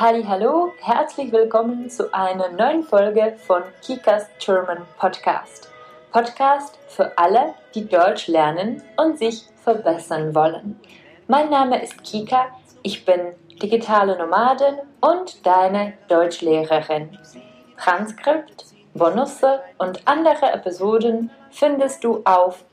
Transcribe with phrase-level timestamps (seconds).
[0.00, 5.72] Halli, hallo, herzlich willkommen zu einer neuen Folge von Kikas German Podcast.
[6.12, 10.78] Podcast für alle, die Deutsch lernen und sich verbessern wollen.
[11.26, 12.46] Mein Name ist Kika,
[12.84, 17.18] ich bin digitale Nomadin und deine Deutschlehrerin.
[17.76, 22.64] Transkript, Bonusse und andere Episoden findest du auf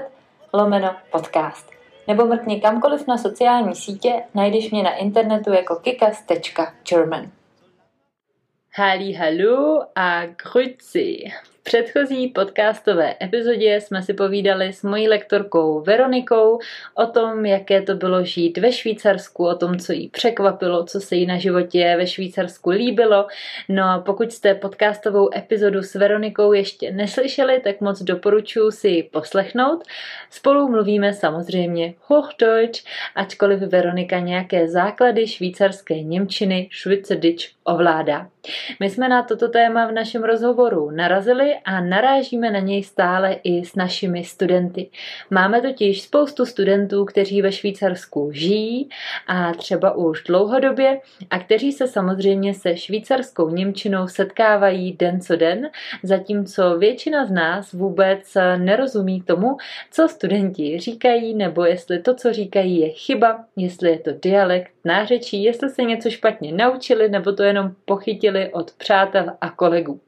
[0.53, 1.71] lomeno podcast.
[2.07, 7.31] Nebo mrkni kamkoliv na sociální sítě, najdeš mě na internetu jako kikas.german.
[8.75, 11.25] Halli, hallo a grüezi
[11.63, 16.59] předchozí podcastové epizodě jsme si povídali s mojí lektorkou Veronikou
[16.95, 21.17] o tom, jaké to bylo žít ve Švýcarsku, o tom, co jí překvapilo, co se
[21.17, 23.27] jí na životě ve Švýcarsku líbilo.
[23.69, 29.03] No a pokud jste podcastovou epizodu s Veronikou ještě neslyšeli, tak moc doporučuji si ji
[29.03, 29.85] poslechnout.
[30.31, 38.29] Spolu mluvíme samozřejmě Hochdeutsch, ačkoliv Veronika nějaké základy švýcarské Němčiny Schweizerdeutsch ovládá.
[38.81, 43.65] My jsme na toto téma v našem rozhovoru narazili a narážíme na něj stále i
[43.65, 44.91] s našimi studenty.
[45.31, 48.89] Máme totiž spoustu studentů, kteří ve Švýcarsku žijí
[49.27, 55.71] a třeba už dlouhodobě a kteří se samozřejmě se švýcarskou Němčinou setkávají den co den,
[56.03, 59.57] zatímco většina z nás vůbec nerozumí tomu,
[59.91, 65.43] co studenti říkají, nebo jestli to, co říkají, je chyba, jestli je to dialekt, nářečí,
[65.43, 70.01] jestli se něco špatně naučili, nebo to jenom pochytili od přátel a kolegů.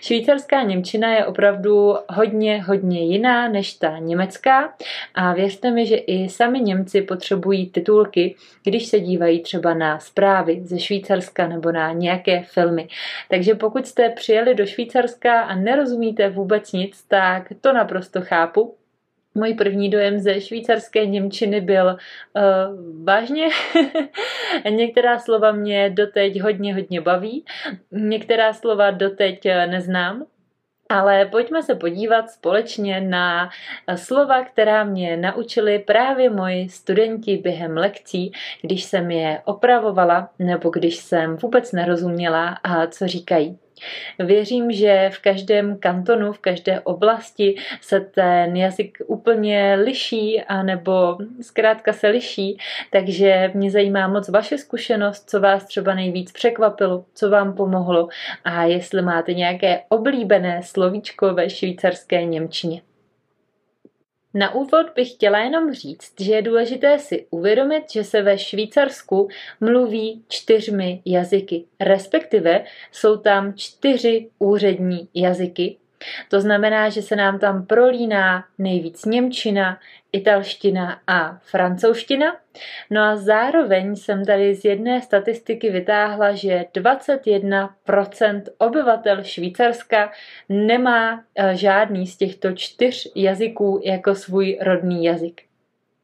[0.00, 4.74] Švýcarská Němčina je opravdu hodně, hodně jiná než ta německá
[5.14, 10.60] a věřte mi, že i sami Němci potřebují titulky, když se dívají třeba na zprávy
[10.64, 12.88] ze Švýcarska nebo na nějaké filmy.
[13.28, 18.74] Takže pokud jste přijeli do Švýcarska a nerozumíte vůbec nic, tak to naprosto chápu.
[19.34, 23.48] Můj první dojem ze švýcarské Němčiny byl uh, vážně.
[24.70, 27.44] Některá slova mě doteď hodně, hodně baví,
[27.92, 30.24] některá slova doteď eh, neznám,
[30.88, 33.50] ale pojďme se podívat společně na
[33.94, 38.32] slova, která mě naučili právě moji studenti během lekcí,
[38.62, 42.58] když jsem je opravovala nebo když jsem vůbec nerozuměla,
[42.90, 43.58] co říkají.
[44.18, 51.92] Věřím, že v každém kantonu, v každé oblasti se ten jazyk úplně liší, anebo zkrátka
[51.92, 52.58] se liší,
[52.90, 58.08] takže mě zajímá moc vaše zkušenost, co vás třeba nejvíc překvapilo, co vám pomohlo
[58.44, 62.91] a jestli máte nějaké oblíbené slovíčko ve švýcarské Němčině.
[64.34, 69.28] Na úvod bych chtěla jenom říct, že je důležité si uvědomit, že se ve Švýcarsku
[69.60, 75.76] mluví čtyřmi jazyky, respektive jsou tam čtyři úřední jazyky,
[76.28, 79.78] to znamená, že se nám tam prolíná nejvíc Němčina,
[80.12, 82.36] italština a francouzština.
[82.90, 90.12] No a zároveň jsem tady z jedné statistiky vytáhla, že 21% obyvatel Švýcarska
[90.48, 95.51] nemá eh, žádný z těchto čtyř jazyků jako svůj rodný jazyk.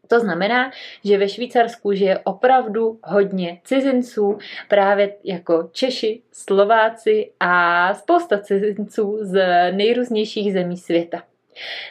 [0.08, 0.70] To znamená,
[1.04, 4.38] že ve Švýcarsku žije opravdu hodně cizinců,
[4.68, 9.40] právě jako Češi, Slováci a spousta cizinců z
[9.72, 11.22] nejrůznějších zemí světa.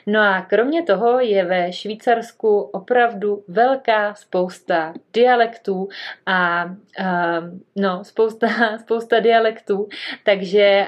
[0.06, 5.90] No a kromě toho je ve Švýcarsku opravdu velká spousta dialektů
[6.26, 6.70] a,
[7.76, 8.48] no, spousta,
[8.78, 9.90] spousta dialektů,
[10.24, 10.88] takže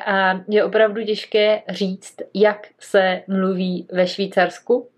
[0.50, 4.90] je opravdu těžké říct, jak se mluví ve Švýcarsku.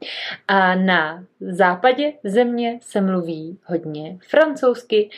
[0.47, 5.09] A na západě země se mluví hodně francouzsky,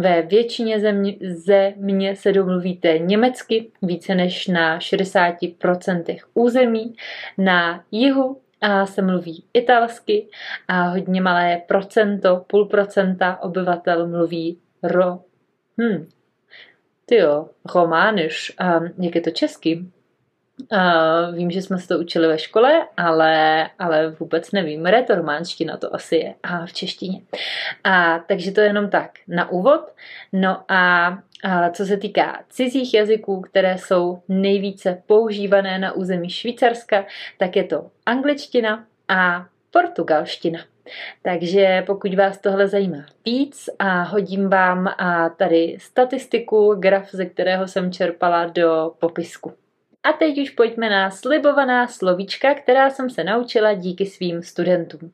[0.00, 6.94] ve většině země, země se domluvíte německy, více než na 60% území.
[7.38, 10.26] Na jihu a se mluví italsky
[10.68, 15.18] a hodně malé procento, půl procenta obyvatel mluví ro...
[15.80, 16.08] Hm,
[17.06, 18.52] tyjo, romániš.
[18.58, 19.84] A jak je to česky?
[20.72, 24.86] Uh, vím, že jsme se to učili ve škole, ale, ale vůbec nevím.
[24.86, 26.34] Retormánština to asi je.
[26.42, 27.20] A v češtině.
[27.84, 29.80] A, takže to je jenom tak na úvod.
[30.32, 31.06] No a,
[31.44, 37.04] a co se týká cizích jazyků, které jsou nejvíce používané na území Švýcarska,
[37.38, 40.60] tak je to angličtina a portugalština.
[41.22, 47.68] Takže pokud vás tohle zajímá víc a hodím vám a tady statistiku, graf, ze kterého
[47.68, 49.52] jsem čerpala do popisku.
[50.02, 55.12] A teď už pojďme na slibovaná slovíčka, která jsem se naučila díky svým studentům.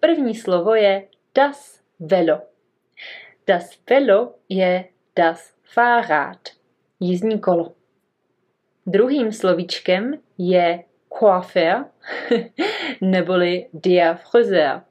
[0.00, 2.40] První slovo je das Velo.
[3.46, 4.84] Das Velo je
[5.16, 6.38] das Fahrrad,
[7.00, 7.72] jízdní kolo.
[8.86, 10.84] Druhým slovíčkem je
[11.18, 11.84] coiffeur,
[13.00, 14.82] neboli dia friseur.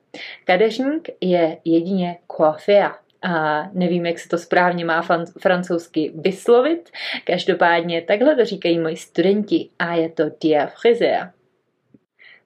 [0.45, 3.00] Kadeřník je jedině coiffeur.
[3.21, 5.07] A nevím, jak se to správně má
[5.39, 6.89] francouzsky vyslovit.
[7.23, 11.31] Každopádně takhle to říkají moji studenti a je to dia friseur.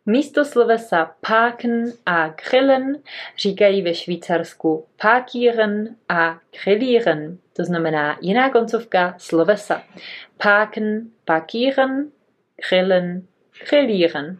[0.06, 3.02] Místo slovesa parken a grillen
[3.38, 7.38] říkají ve Švýcarsku parkieren a grillieren.
[7.54, 9.84] To znamená jiná koncovka slovesa.
[10.44, 12.12] Parken, parkieren,
[12.70, 13.28] grillen,
[13.70, 14.40] grillieren.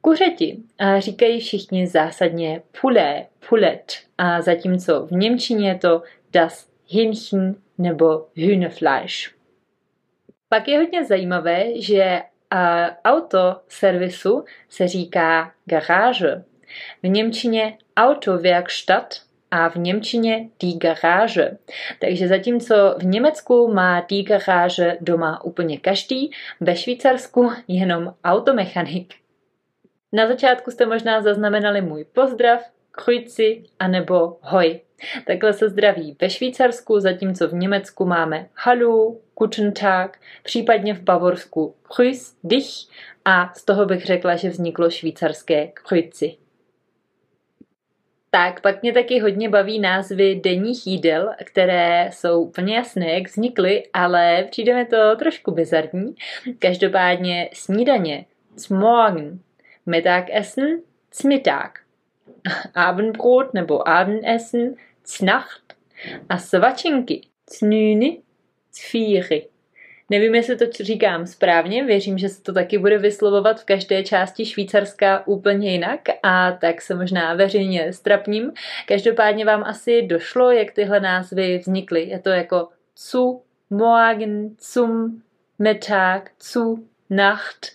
[0.00, 0.58] Kuřeti
[0.98, 6.02] říkají všichni zásadně pulé, pulet, a zatímco v Němčině je to
[6.32, 9.30] das Hähnchen nebo Hühnefleisch.
[10.48, 12.22] Pak je hodně zajímavé, že
[13.04, 16.44] auto servisu se říká garáže.
[17.02, 19.14] V Němčině Autowerkstatt
[19.50, 21.58] a v Němčině die Garage.
[21.98, 26.30] Takže zatímco v Německu má die Garage doma úplně každý,
[26.60, 29.14] ve Švýcarsku jenom automechanik.
[30.12, 32.60] Na začátku jste možná zaznamenali můj pozdrav,
[32.90, 34.80] krujci anebo hoj.
[35.26, 41.74] Takhle se zdraví ve Švýcarsku, zatímco v Německu máme halu, guten Tag, případně v Bavorsku
[41.88, 42.66] grüß dich
[43.24, 46.36] a z toho bych řekla, že vzniklo švýcarské krujci.
[48.30, 53.82] Tak, pak mě taky hodně baví názvy denních jídel, které jsou úplně jasné, jak vznikly,
[53.92, 56.14] ale přijde mi to trošku bizarní.
[56.58, 58.24] Každopádně snídaně,
[58.70, 59.38] morgen,
[59.90, 60.82] Mittagessen,
[61.26, 61.78] Mittag,
[62.74, 64.74] Abendbrot nebo Abendessen,
[65.06, 65.74] Znacht
[66.28, 68.22] a svačinky, cnüny,
[68.70, 69.48] cfíry.
[70.10, 74.46] Nevím, jestli to říkám správně, věřím, že se to taky bude vyslovovat v každé části
[74.46, 78.52] Švýcarska úplně jinak a tak se možná veřejně strapním.
[78.88, 82.02] Každopádně vám asi došlo, jak tyhle názvy vznikly.
[82.02, 85.22] Je to jako zu, morgen, zum,
[85.58, 87.66] Mittag, zu, Nacht,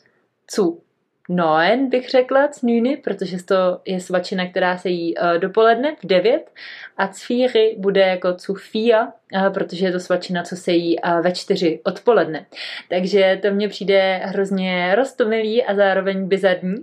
[0.47, 0.84] zu.
[1.29, 6.51] Noen bych řekla, cnýny, protože to je svačina, která se jí uh, dopoledne v 9
[6.97, 11.31] a cfíry bude jako cufia, uh, protože je to svačina, co se jí uh, ve
[11.31, 12.45] 4 odpoledne.
[12.89, 16.75] Takže to mně přijde hrozně roztomilý a zároveň bizarní.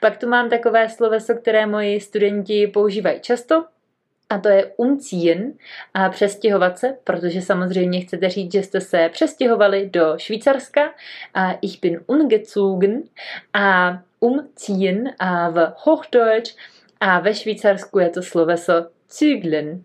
[0.00, 3.64] Pak tu mám takové sloveso, které moji studenti používají často,
[4.32, 5.52] a to je umziehen
[5.94, 10.94] a přestěhovat se, protože samozřejmě chcete říct, že jste se přestěhovali do Švýcarska
[11.34, 13.02] a ich bin umgezogen
[13.52, 16.56] a umziehen a v Hochdeutsch
[17.00, 18.72] a ve Švýcarsku je to sloveso
[19.10, 19.84] zügeln.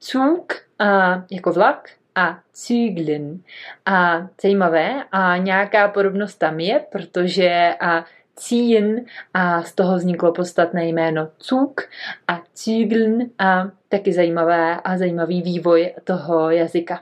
[0.00, 3.42] Zug a, jako vlak a zügeln.
[3.86, 8.04] A zajímavé a nějaká podobnost tam je, protože a
[8.40, 9.04] ziehen
[9.34, 11.80] a z toho vzniklo podstatné jméno Zug
[12.28, 17.00] a Zügeln a taky zajímavé a zajímavý vývoj toho jazyka.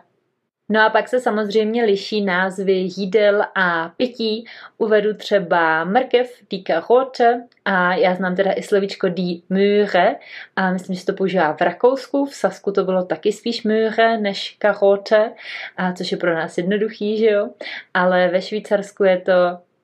[0.68, 4.44] No a pak se samozřejmě liší názvy jídel a pití.
[4.78, 10.16] Uvedu třeba mrkev, die Karote a já znám teda i slovíčko die Möhre
[10.56, 14.20] a myslím, že se to používá v Rakousku, v Sasku to bylo taky spíš Möhre
[14.20, 15.32] než Karote,
[15.76, 17.50] a což je pro nás jednoduchý, že jo?
[17.94, 19.32] Ale ve Švýcarsku je to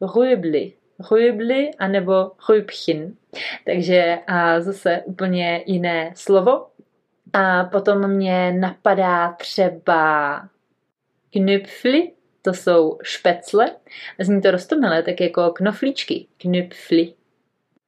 [0.00, 0.72] Rüebli,
[1.10, 3.16] rübli anebo rübchen.
[3.64, 6.66] Takže a zase úplně jiné slovo.
[7.32, 10.42] A potom mě napadá třeba
[11.32, 13.70] knüpfli, to jsou špecle.
[14.20, 17.14] Zní to rostomilé, tak jako knoflíčky, knüpfli.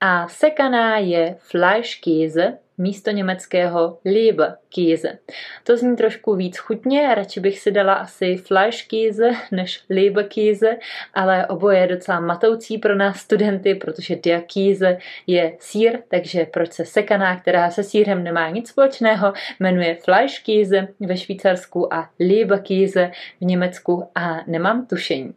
[0.00, 5.18] A sekaná je Fleischkäse, místo německého Leberkäse.
[5.64, 10.76] To zní trošku víc chutně, radši bych si dala asi Fleischkäse než Leberkäse,
[11.14, 16.72] ale oboje je docela matoucí pro nás studenty, protože der Käse je sír, takže proč
[16.72, 23.44] se sekaná, která se sírem nemá nic společného, jmenuje Fleischkäse ve Švýcarsku a Leberkäse v
[23.44, 25.34] Německu a nemám tušení.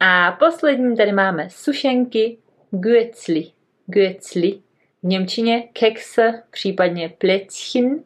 [0.00, 2.38] A poslední tady máme sušenky,
[2.70, 3.44] Güetzli.
[3.86, 4.67] Güetzli
[5.02, 8.04] v Němčině kekse, případně plechin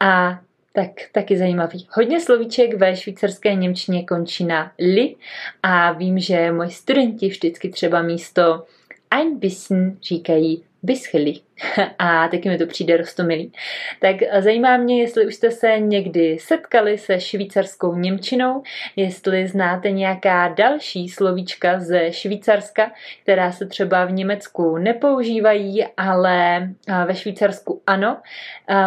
[0.00, 0.40] a
[0.72, 1.86] tak taky zajímavý.
[1.90, 5.16] Hodně slovíček ve švýcarské Němčině končí na li
[5.62, 8.66] a vím, že moji studenti vždycky třeba místo
[9.10, 11.34] ein bisschen říkají bischli.
[11.98, 13.52] A taky mi to přijde rostomilý.
[14.00, 18.62] Tak zajímá mě, jestli už jste se někdy setkali se švýcarskou Němčinou,
[18.96, 22.92] jestli znáte nějaká další slovíčka ze Švýcarska,
[23.22, 26.68] která se třeba v Německu nepoužívají, ale
[27.06, 28.16] ve Švýcarsku ano.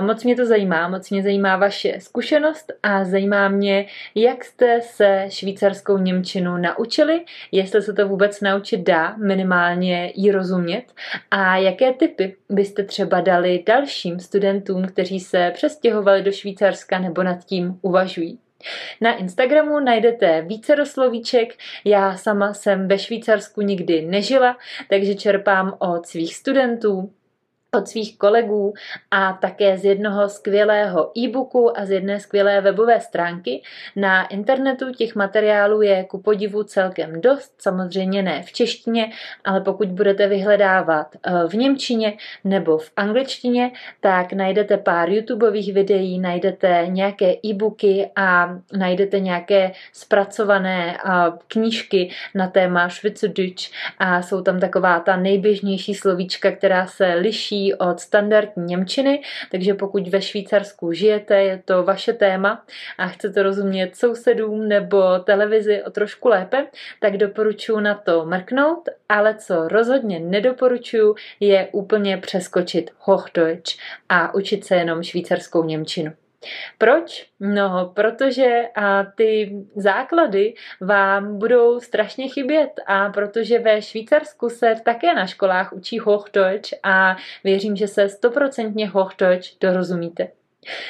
[0.01, 5.25] Moc mě to zajímá, moc mě zajímá vaše zkušenost a zajímá mě, jak jste se
[5.29, 10.84] švýcarskou Němčinu naučili, jestli se to vůbec naučit dá, minimálně ji rozumět
[11.32, 17.24] a jaké typy by byste třeba dali dalším studentům, kteří se přestěhovali do Švýcarska nebo
[17.24, 18.39] nad tím uvažují.
[19.01, 21.53] Na Instagramu najdete více slovíček.
[21.86, 24.57] Já sama jsem ve Švýcarsku nikdy nežila,
[24.89, 27.12] takže čerpám od svých studentů,
[27.77, 28.74] od svých kolegů
[29.12, 33.62] a také z jednoho skvělého e-booku a z jedné skvělé webové stránky.
[33.96, 39.12] Na internetu těch materiálů je ku podivu celkem dost, samozřejmě ne v češtině,
[39.46, 42.13] ale pokud budete vyhledávat eh, v němčině
[42.44, 50.98] nebo v angličtině, tak najdete pár YouTubeových videí, najdete nějaké e-booky a najdete nějaké zpracované
[50.98, 51.10] eh,
[51.48, 57.13] knížky na téma Schweizerdeutsch a jsou tam taková ta nejběžnější slovíčka, která se
[57.74, 62.65] od standardní Němčiny, takže pokud ve Švýcarsku žijete, je to vaše téma
[62.98, 66.67] a chcete rozumět sousedům nebo televizi o trošku lépe,
[67.00, 73.77] tak doporučuji na to mrknout, ale co rozhodně nedoporučuji, je úplně přeskočit Hochdeutsch
[74.10, 76.25] a učit se jenom švýcarskou Němčinu.
[76.77, 77.25] Proč?
[77.39, 85.13] No, protože a ty základy vám budou strašně chybět a protože ve Švýcarsku se také
[85.13, 90.27] na školách učí Hochdeutsch a věřím, že se stoprocentně Hochdeutsch dorozumíte.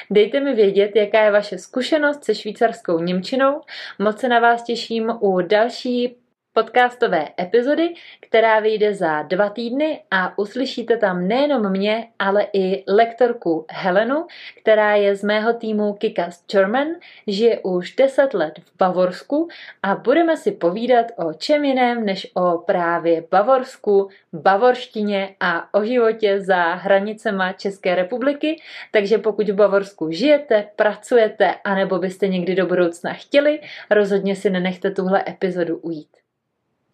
[0.10, 3.62] Dejte mi vědět, jaká je vaše zkušenost se švýcarskou Němčinou.
[4.00, 6.16] Moc se na vás těším u další
[6.56, 13.66] podcastové epizody, která vyjde za dva týdny a uslyšíte tam nejenom mě, ale i lektorku
[13.70, 14.28] Helenu,
[14.62, 16.88] která je z mého týmu Kikas German,
[17.28, 19.48] žije už 10 let v Bavorsku
[19.84, 26.42] a budeme si povídat o čem jiném než o právě Bavorsku, bavorštině a o životě
[26.42, 28.62] za hranicema České republiky.
[28.92, 33.60] Takže pokud v Bavorsku žijete, pracujete, anebo byste někdy do budoucna chtěli,
[33.92, 36.25] rozhodně si nenechte tuhle epizodu ujít.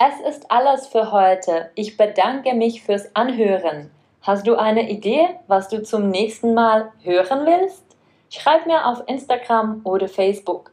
[0.04, 1.70] Es ist alles für heute.
[1.76, 3.92] Ich bedanke mich fürs Anhören.
[4.24, 7.86] Hast du eine Idee, was du zum nächsten Mal hören willst?
[8.32, 10.72] Schreib mir auf Instagram oder Facebook.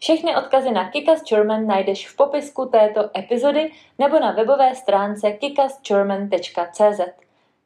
[0.00, 7.00] Všechny odkazy na Kikas German najdeš v popisku této epizody nebo na webové stránce kikasgerman.cz.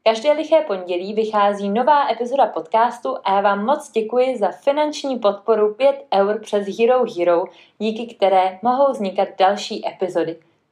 [0.04, 5.74] Každé liché pondělí vychází nová epizoda podcastu a já vám moc děkuji za finanční podporu
[5.74, 7.44] 5 eur přes Hero Hero,
[7.78, 10.36] díky které mohou vznikat další epizody.